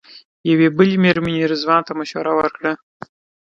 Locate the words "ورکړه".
2.35-2.71